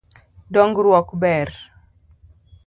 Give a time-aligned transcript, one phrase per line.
[0.57, 1.53] Dongruok ber.